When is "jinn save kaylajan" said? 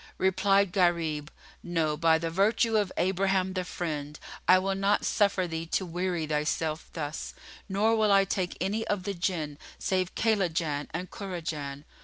9.13-10.87